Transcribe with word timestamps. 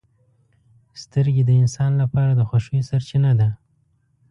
•سترګې 1.03 1.43
د 1.45 1.51
انسان 1.61 1.91
لپاره 2.01 2.31
د 2.35 2.41
خوښیو 2.49 2.87
سرچینه 2.89 3.31
ده. 3.39 3.49